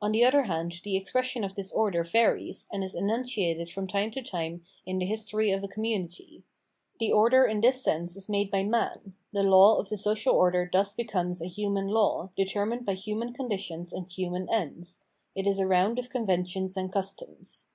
On 0.00 0.12
the 0.12 0.24
other 0.24 0.44
hand 0.44 0.76
the 0.84 0.96
expression 0.96 1.42
of 1.42 1.56
this 1.56 1.72
order 1.72 2.04
varies, 2.04 2.68
and 2.72 2.84
is 2.84 2.94
enunciated 2.94 3.68
from 3.68 3.88
time 3.88 4.12
to 4.12 4.22
time 4.22 4.62
in 4.84 4.98
the 5.00 5.06
history 5.06 5.50
of 5.50 5.64
a 5.64 5.66
community. 5.66 6.44
The 7.00 7.10
order 7.10 7.44
in 7.44 7.60
this 7.62 7.82
sense 7.82 8.14
is 8.14 8.28
made 8.28 8.48
by 8.48 8.62
man; 8.62 9.16
the 9.32 9.42
law 9.42 9.76
of 9.80 9.88
the 9.88 9.96
social 9.96 10.36
order 10.36 10.70
thus 10.72 10.94
becomes 10.94 11.42
a 11.42 11.48
human 11.48 11.88
law, 11.88 12.30
determined 12.36 12.86
by 12.86 12.94
human 12.94 13.32
conditions 13.32 13.92
and 13.92 14.08
human 14.08 14.48
ends; 14.50 15.00
it 15.34 15.48
is 15.48 15.58
a 15.58 15.66
round 15.66 15.98
of 15.98 16.10
conventions 16.10 16.76
and 16.76 16.92
customs. 16.92 17.66